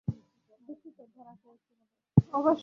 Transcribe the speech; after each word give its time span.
দুঃখিত, 0.61 0.97
ধরা 1.15 1.33
খেয়েছি 1.41 1.71
বলে। 1.73 2.53